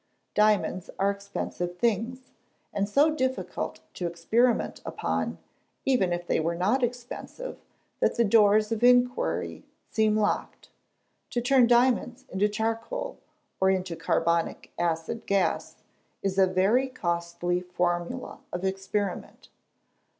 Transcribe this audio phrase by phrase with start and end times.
[0.33, 2.31] Diamonds are expensive things,
[2.73, 5.37] and so difficult to experiment upon,
[5.85, 7.59] even if they were not expensive,
[7.99, 10.69] that the doors of inquiry seem locked.
[11.29, 13.19] To turn diamonds into charcoal,
[13.59, 15.83] or into carbonic acid gas,
[16.23, 19.49] is a very costly formula of experiment.